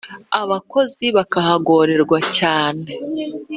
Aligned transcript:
abakozi 0.41 1.05
bakahagorerwa 1.17 2.17
cyane 2.37 2.89